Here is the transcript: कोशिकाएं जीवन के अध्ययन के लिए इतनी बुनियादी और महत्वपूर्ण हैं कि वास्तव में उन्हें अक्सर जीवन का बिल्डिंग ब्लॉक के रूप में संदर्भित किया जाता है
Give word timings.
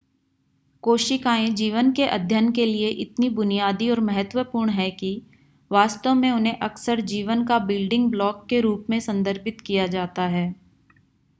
कोशिकाएं 0.83 1.53
जीवन 1.55 1.91
के 1.91 2.05
अध्ययन 2.05 2.51
के 2.51 2.65
लिए 2.65 2.87
इतनी 3.01 3.29
बुनियादी 3.29 3.89
और 3.89 3.99
महत्वपूर्ण 3.99 4.69
हैं 4.69 4.89
कि 4.95 5.11
वास्तव 5.71 6.13
में 6.13 6.29
उन्हें 6.31 6.57
अक्सर 6.59 7.01
जीवन 7.11 7.45
का 7.45 7.59
बिल्डिंग 7.65 8.09
ब्लॉक 8.11 8.45
के 8.49 8.61
रूप 8.61 8.85
में 8.89 8.99
संदर्भित 8.99 9.61
किया 9.61 9.85
जाता 9.87 10.23
है 10.27 10.47